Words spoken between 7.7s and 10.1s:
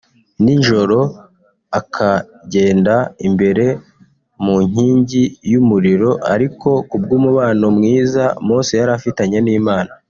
mwiza Mose yarafitanye n'Imana